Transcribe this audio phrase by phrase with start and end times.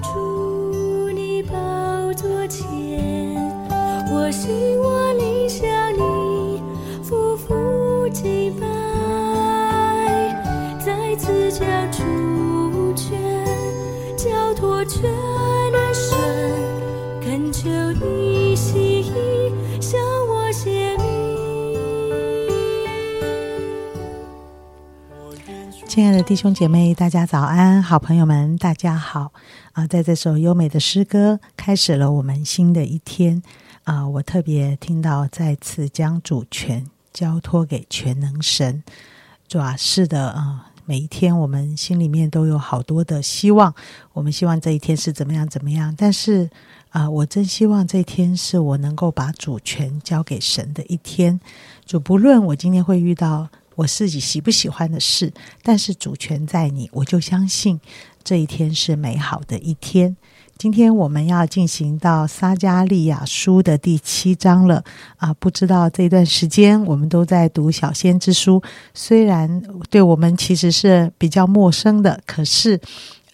[0.00, 0.45] 处
[25.96, 27.82] 亲爱的弟兄姐妹，大家早安！
[27.82, 29.32] 好朋友们，大家好！
[29.72, 33.42] 啊，在这首优美的诗歌开始了我们新的一天
[33.84, 34.06] 啊！
[34.06, 38.84] 我特别听到再次将主权交托给全能神，
[39.48, 40.70] 主啊，是的啊！
[40.84, 43.74] 每一天我们心里面都有好多的希望，
[44.12, 46.50] 我们希望这一天是怎么样怎么样，但是
[46.90, 51.40] 啊，我真希望这一天是我能够把主权交给神的一天。
[51.86, 53.48] 主，不论我今天会遇到。
[53.76, 57.80] 我自己喜不喜欢的事，但是主权在你，我就相信
[58.24, 60.16] 这一天是美好的一天。
[60.58, 64.82] 今天我们要进行到撒加利亚书的第七章了
[65.18, 65.32] 啊！
[65.34, 68.62] 不知道这段时间我们都在读小先知书，
[68.94, 72.80] 虽然对我们其实是比较陌生的，可是。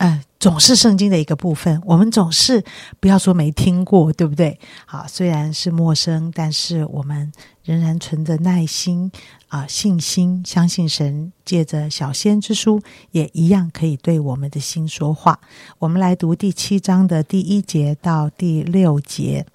[0.05, 2.65] 嗯，总是圣经的一个部分，我们总是
[2.99, 4.59] 不要说没听过，对不对？
[4.85, 7.31] 好，虽然是陌生，但是我们
[7.63, 9.13] 仍然存着耐心
[9.47, 15.39] 啊，信心，相信神借着小先之书，也一样可以对我们的心说话。
[15.79, 19.47] 我们来读第七章的第一节到第六节。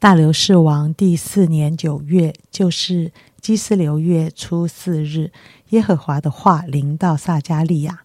[0.00, 5.30] 大流士王第四年九月，就是基斯流月初四日，
[5.68, 8.00] 耶和华的话临到撒加利亚。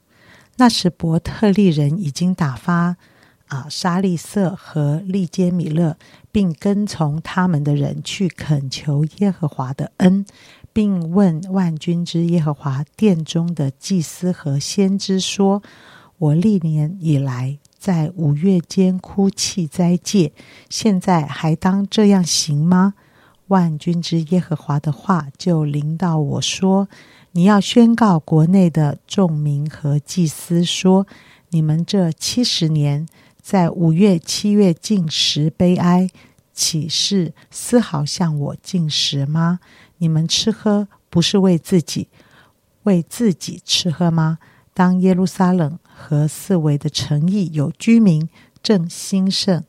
[0.57, 2.95] 那时伯特利人已经打发
[3.47, 5.97] 啊沙利色和利坚米勒，
[6.31, 10.25] 并跟从他们的人去恳求耶和华的恩，
[10.71, 15.61] 并问万军之耶和华殿中的祭司和先知说
[16.17, 20.31] ：“我历年以来在五月间哭泣斋戒，
[20.69, 22.93] 现在还当这样行吗？”
[23.49, 26.87] 万军之耶和华的话就临到我说。
[27.37, 31.05] 你要宣告国内的众民和祭司说
[31.51, 33.05] ：“你们这七十年
[33.41, 36.09] 在五月、七月进食悲哀，
[36.53, 39.59] 岂是丝毫向我进食吗？
[39.97, 42.07] 你们吃喝不是为自己，
[42.83, 44.37] 为自己吃喝吗？
[44.73, 48.29] 当耶路撒冷和四围的城邑有居民
[48.63, 49.61] 正兴盛，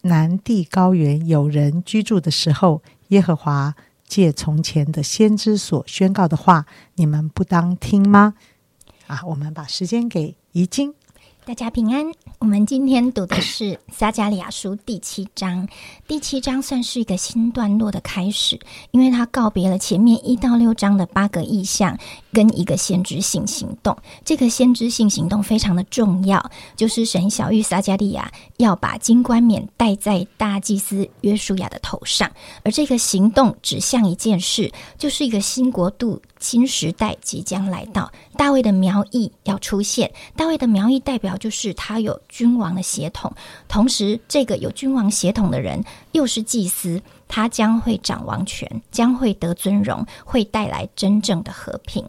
[0.00, 3.74] 南地高原有人居住的时候，耶和华。”
[4.12, 8.34] 借从前的先知所宣告的话，你们不当听吗？
[9.06, 10.92] 啊，我们把时间给怡晶。
[11.44, 12.06] 大家平安。
[12.38, 15.66] 我们今天读的是撒加利亚书第七章。
[16.06, 18.58] 第七章算是一个新段落的开始，
[18.92, 21.98] 因为它告别了前面一到六章的八个意象
[22.32, 23.96] 跟一个先知性行动。
[24.24, 32.30] 这个先知性行动非常的重要，就是神小玉撒加利亚要把金冠冕戴在大祭司约书亚的头上，
[32.62, 36.22] 而这个行动指向一件事，就是一个新国度。
[36.38, 40.12] 新时代即将来到，大卫的苗裔要出现。
[40.34, 43.32] 大卫的苗裔代表就是他有君王的血统，
[43.68, 52.04] 同时这个有君王血统的人又是祭司，他将会掌王权，将会得尊荣，会带来真正的和平。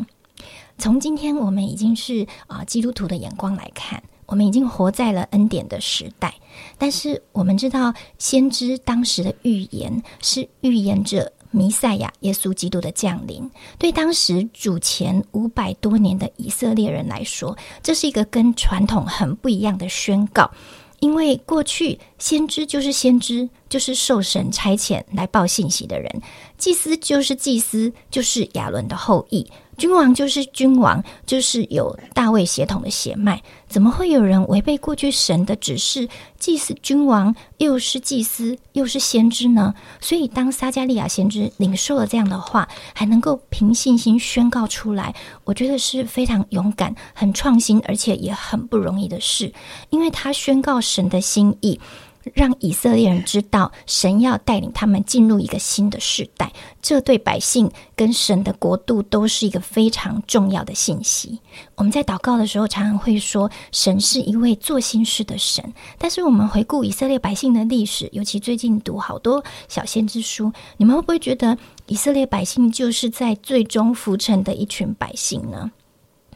[0.77, 6.33] 从今天我们已经是啊基督徒的眼光来看，我们已经活在了恩典的时代，
[6.77, 11.31] 但是我们知道先知当时的预言是预言者。
[11.53, 20.51] 弥赛亚耶稣基督的降临，对当时主前五百多年的以色列人来说，这是一个跟传统很不一样的宣告。
[20.99, 26.09] 因为过去先知就是先知，就是受神差遣来报信息的人；
[26.63, 29.45] 祭司就是祭司，就是亚伦的后裔。
[29.77, 36.07] 君王就是君王，就是有大卫血统的血脉，怎么会有人违背过去神的指示？
[36.39, 39.75] 祭司君王又是祭司，又是先知呢？
[39.99, 49.51] 所以，当撒加利亚先知领受了这样的话，还能够凭信心宣告出来，我觉得是非常勇敢、很创新，而且也很不容易的事，
[49.89, 51.77] 因为他宣告神的心意。
[52.33, 61.39] 让以色列人知道，神要带领他们进入一个新的时代，这对百姓跟神的国度都是一个非常重要的信息。
[61.75, 65.73] 我们在祷告的时候，常常会说，神是一位做新事的神。
[65.97, 75.71] 但是我们回顾以色列百姓的历史，尤其最近读好多小先知书，你们会不会觉得以色列百姓就是在最终浮沉的一群百姓呢？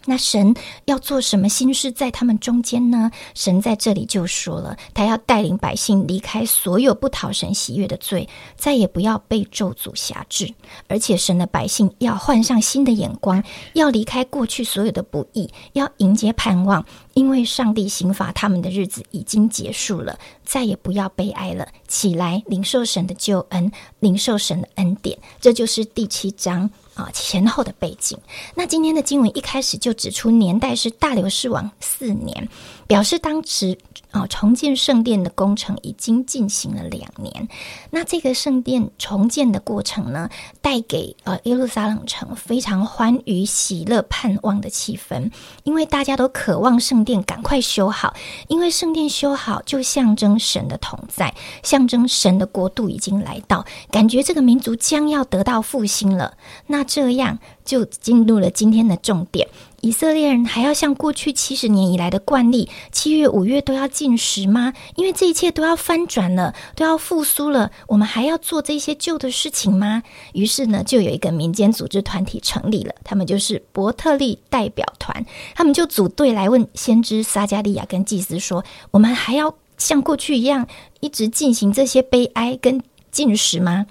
[0.10, 0.56] 那神
[0.86, 3.12] 要做什么心事在他们中间呢？
[3.36, 10.54] 神在这里就说了，他要带领百姓离开所有不讨神喜悦的罪，再也不要被咒诅辖制。
[10.88, 13.44] 而且神的百姓要换上新的眼光，
[13.74, 21.68] 要离开过去所有的不义，要迎接盼望，因为上帝刑罚他们的日子已经结束了，再也不要悲哀了。
[21.90, 23.70] 起来，领受神的救恩，
[24.00, 25.20] 领受神的恩典。
[25.42, 26.70] 这就是第七章。
[26.98, 28.18] 啊，前后的背景。
[28.56, 32.50] 那今天的经文一开始就指出年代是大流士王四年，
[32.88, 33.78] 表示当时
[34.12, 37.48] 啊重建圣殿的工程已经进行了两年。
[37.92, 40.30] 那这个圣殿重建的过程呢，
[40.62, 45.32] 带给呃耶路撒冷城非常欢愉、喜乐、盼望的气氛，
[45.64, 48.14] 因为大家都渴望圣殿赶快修好，
[48.48, 51.34] 因为圣殿修好就象征神的同在，
[51.64, 56.36] 象征神的国度已经来到，感觉这个民族将要得到复兴了。
[56.68, 59.48] 那这样就进入了今天的重点。
[59.82, 64.74] 以色列人还要像过去七十年以来的惯例，七月、五月都要禁食吗？
[64.96, 70.02] 因为这一切都要翻转了，都要复苏了，我们还要做这些旧的事情吗？
[70.34, 75.24] 于是呢，就有一个民间组织团体成立了，他们就是伯特利代表团，
[75.54, 80.68] 他们就组队来问先知撒加利亚跟祭司说：“我们还要像过去一样，
[81.02, 82.82] 一直进行这些悲哀跟
[83.12, 83.86] 禁食吗？”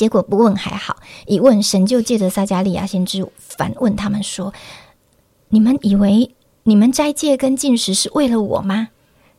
[0.00, 4.50] 结果不问还好，一问神就借着撒加利亚先知反问他们说
[5.50, 8.88] ：“你们以为你们斋戒跟进食是为了我吗？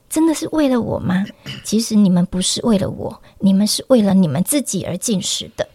[0.07, 1.25] 真的是为了我吗？
[1.63, 5.67] 其实你们不是为了我，你们是为了你们自己而进食的。”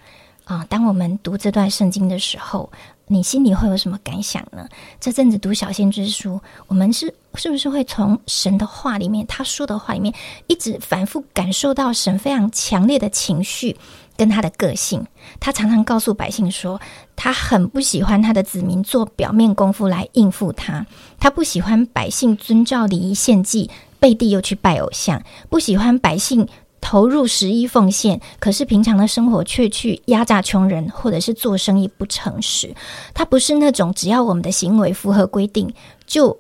[0.47, 2.71] 啊，当我们读这段圣经的时候，
[3.09, 4.69] 你心里会有什么感想呢？
[5.01, 10.15] 这阵子读小先知书，我们是是不是会从神的话里面，他说的话里面，
[10.47, 13.77] 一直反复感受到神非常强烈的情绪？
[14.17, 15.07] 跟他的个性，
[15.39, 16.81] 他常常告诉百姓说，
[17.15, 20.87] 他很不喜欢他的子民做表面功夫来应付他，
[21.19, 23.71] 他不喜欢百姓遵照礼仪献祭，
[24.01, 26.49] 背地又去拜偶像，不喜欢百姓
[26.81, 32.75] 投入十一奉献，可是平常的生活却去压榨穷人，或者是做生意不诚实。
[33.13, 35.73] 他不是那种只要我们的行为符合规定，
[36.07, 36.37] 就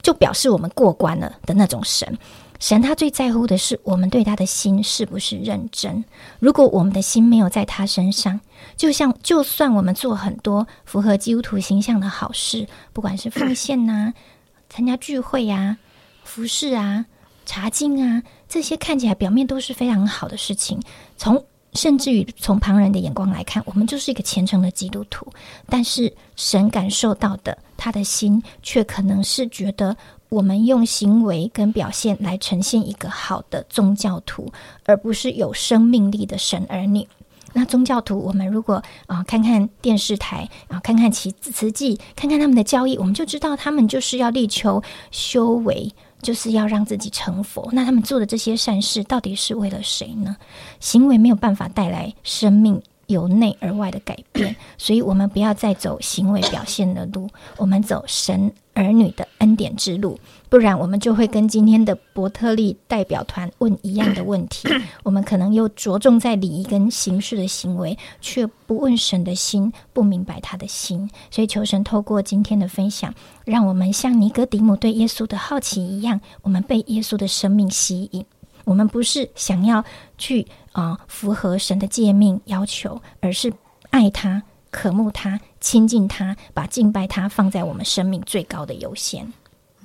[0.00, 2.18] 就表示我们过关了的那种神。
[2.60, 6.02] 神他最在乎的是我们对他的心是不是认真。
[6.38, 8.40] 如果我们的心没有在他身上，
[8.76, 14.14] 就像就算我们做很多符合基督徒形象的好事，不管是奉献呐、
[14.70, 15.76] 参加聚会呀、
[16.22, 17.04] 服饰啊、
[17.44, 20.80] 查经啊，这些看起来表面都是非常好的事情。
[21.18, 25.26] 从甚至于从旁人的眼光来看，我们就是一个虔诚的基督徒。
[25.68, 29.94] 但是神感受到的，他的心却可能是觉得。
[30.34, 34.52] 我们用行为跟表现来呈现一个好的宗教徒，
[34.84, 37.06] 而不是有生命力的神儿女。
[37.52, 44.82] 那宗教徒，我们如果啊看看电视台啊，看看其慈济，看看他们的教义，我们就知道他们就是要力求
[45.12, 47.68] 修为，就是要让自己成佛。
[47.70, 50.36] 那他们做的这些善事，到底是为了谁呢？
[50.80, 58.52] 行为没有办法带来生命由内而外的改变， 所以我们不要再走行为表现的路，我们走神。
[58.76, 60.18] 儿女的恩典之路，
[60.48, 64.68] 不然我们就会跟今天的伯特利代表团问一样的问题。
[65.04, 71.08] 我们可能又着重在礼仪跟形式的行为，却不问神的心，不明白他的心。
[71.30, 73.14] 所以求神透过今天的分享，
[73.44, 78.26] 让我们像尼哥底母对耶稣的好奇一样，我们被耶稣的生命吸引。
[78.64, 79.84] 我们不是想要
[80.18, 83.52] 去啊符合神的诫命要求，而是
[83.90, 84.42] 爱他。
[84.70, 89.32] 渴慕他，亲近他，把敬拜他放在我们生命最高的优先。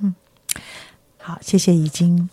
[0.02, 0.16] 嗯，
[1.20, 2.28] 好，谢谢已经。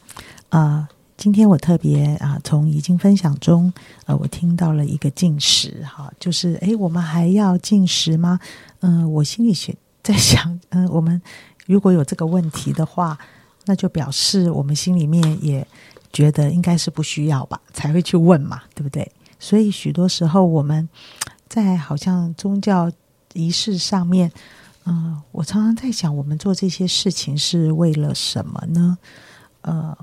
[0.49, 0.89] 呃，
[1.19, 3.71] 今天我特别啊，从已经分享中，
[4.07, 8.41] 呃，我听到了一个进食，哈，就是诶，我们还要进食吗？
[8.81, 11.21] 嗯，我心里想在想，嗯，我们
[11.67, 13.19] 如果有这个问题的话，
[13.67, 15.69] 那就表示我们心里面也
[16.17, 19.11] 觉得应该是不需要吧，才会去问嘛，对不对？
[19.39, 20.89] 所以许多时候我们。
[21.49, 22.91] 在好像宗教
[23.33, 24.31] 仪式上面，
[24.85, 28.99] 嗯，我常常在想，我们做这些事情是为了什么呢？
[29.63, 29.97] 呃，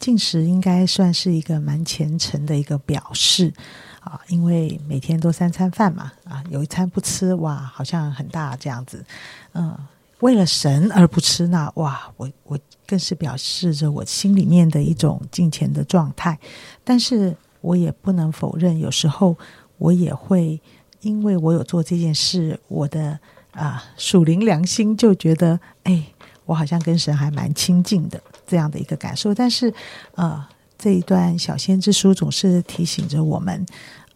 [0.00, 3.52] 进食应该算是一个蛮虔诚的一个表示
[4.00, 9.04] 啊，因为每天都三餐饭嘛，啊，有一餐不吃，哇，好像很大这样子。
[9.52, 9.76] 嗯，
[10.20, 16.38] 为了神而不吃，那哇，我我更是表示着我心里面的一种敬虔的状态。
[16.84, 19.36] 但是我也不能否认，有时候
[19.78, 20.60] 我也会。
[21.02, 23.16] 因为我有做这件事，我的
[23.52, 26.04] 啊属灵良心就觉得，哎，
[26.44, 29.32] 我好像跟神还蛮亲近的这样的一个感受。
[29.32, 29.72] 但是，
[30.16, 30.44] 呃，
[30.76, 33.64] 这一段小先知书总是提醒着我们，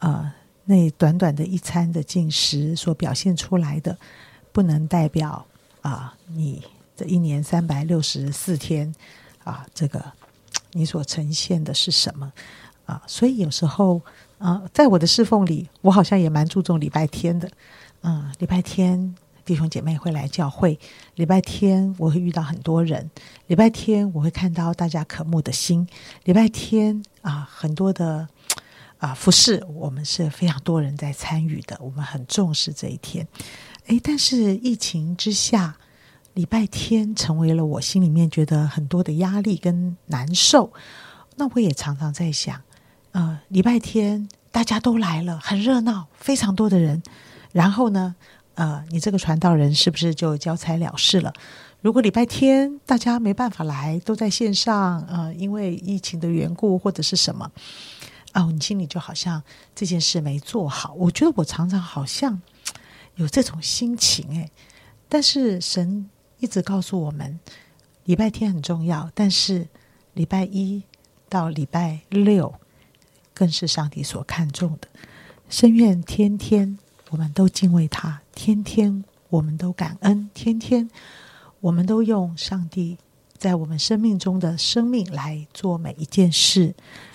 [0.00, 0.28] 呃，
[0.64, 3.96] 那短短的一餐的进食所表现出来的，
[4.50, 5.46] 不能代表
[5.82, 6.64] 啊，你
[6.96, 8.92] 这一年三百六十四天
[9.44, 10.02] 啊，这个
[10.72, 12.32] 你所呈现的是什么
[12.86, 13.02] 啊？
[13.06, 14.00] 所以有时候
[14.38, 17.50] 啊，在我的侍奉里，我好像也蛮注重礼拜天的。
[18.02, 20.78] 嗯，礼拜天弟兄姐妹会来教会，
[21.16, 23.10] 礼拜天我会遇到很多人，
[23.48, 25.86] 礼拜天我会看到大家渴慕的心，
[26.24, 28.28] 礼拜天啊，很多的。
[28.98, 33.26] 啊，服饰我们是非常多人在参与的，我们很重视这一天。
[33.86, 35.76] 诶，但是疫情之下，
[36.34, 40.72] 礼拜天成为了我心里面觉得很多的压力跟难受。
[41.36, 42.60] 那我也常常在想，
[43.10, 47.02] 呃，礼拜天大家都来了，很热闹，非常多的人。
[47.52, 48.14] 然后呢，
[48.54, 51.32] 呃，你这个传道人是不是就交差了事了？
[51.80, 57.50] 如果礼拜天大家没办法来，都在线上，呃，因为疫情的缘故或者是什么？
[58.34, 59.42] 哦，你心里就好像
[59.74, 60.94] 这件事没做好。
[60.94, 62.40] 我觉得我常常好像
[63.22, 64.50] 有这种心情诶，
[65.08, 66.10] 但是神
[66.40, 67.38] 一直告诉我们，
[68.04, 69.68] 礼拜天很重要，但是
[70.14, 70.82] 礼拜一
[71.28, 72.52] 到礼拜六
[73.32, 74.88] 更是上帝所看重的。
[75.48, 76.76] 深愿天天
[77.10, 80.90] 我们都敬畏他，天天我们都感恩，天天
[81.60, 82.98] 我们都用上帝。
[83.38, 86.74] 在我们生命中的生命来做每一件事、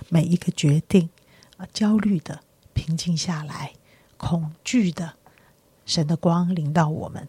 [0.09, 1.09] 每一个决定
[1.57, 2.41] 啊，焦虑的
[2.73, 3.73] 平静下来，
[4.17, 5.13] 恐惧的
[5.87, 7.27] 神的光临到我们，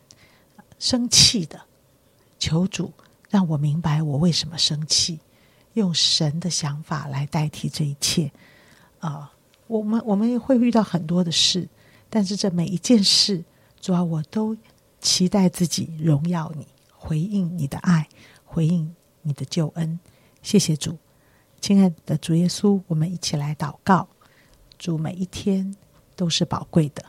[0.79, 1.59] 生气的
[2.39, 2.93] 求主
[3.31, 5.19] 让我明白我为什么生气，
[5.73, 8.31] 用神的想法来代替这一切
[9.01, 9.33] 啊。
[9.67, 11.67] 我们我们会遇到很多的事，
[12.11, 13.43] 但是这每一件事，
[13.81, 14.55] 主要我都
[15.01, 18.07] 期待自己荣耀你，回应你的爱。
[18.51, 20.01] 回应你的救恩，
[20.43, 20.97] 谢谢主，
[21.61, 24.09] 亲爱的主耶稣，我们一起来祷告。
[24.79, 25.77] 主每一天
[26.17, 27.05] 都是宝贵的，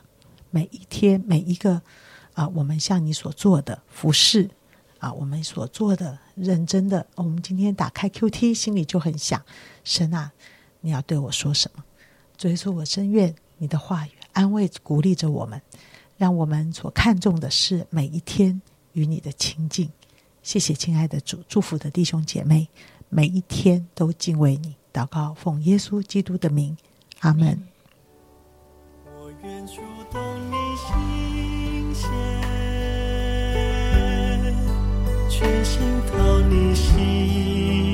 [0.50, 1.80] 每一天每一个
[2.34, 4.50] 啊，我们向你所做的服饰
[4.98, 9.42] 啊，我们所做的认真的，我们今天打开 Q T，心里就很想，
[9.84, 10.32] 神啊，
[10.80, 11.84] 你要对我说什么？
[12.36, 15.60] 主耶稣，我深愿你的话语安慰鼓励着我们，
[16.16, 18.60] 让我们所看重的是每一天
[18.92, 19.90] 与你的亲近。
[20.42, 22.68] 谢谢，亲爱的主，祝福的弟兄姐妹，
[23.08, 26.76] 每一天都敬畏你，祷告奉耶稣基督的名，
[27.20, 27.62] 阿门。
[29.04, 29.99] 我愿。
[35.40, 35.80] 天心
[36.12, 37.89] 讨你喜